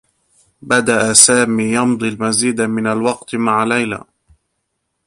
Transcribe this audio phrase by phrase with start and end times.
[0.61, 4.03] بدأ سامي يمضي المزيد من الوقت مع ليلى.